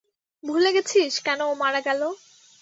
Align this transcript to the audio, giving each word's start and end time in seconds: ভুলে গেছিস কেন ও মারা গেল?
ভুলে 0.43 0.69
গেছিস 0.75 1.13
কেন 1.25 1.39
ও 1.43 1.53
মারা 1.61 1.81
গেল? 1.87 2.01